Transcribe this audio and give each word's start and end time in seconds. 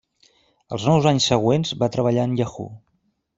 Els 0.77 0.87
nou 0.91 1.05
anys 1.11 1.27
següents 1.33 1.75
va 1.85 1.91
treballar 1.97 2.25
en 2.31 2.35
Yahoo. 2.41 2.73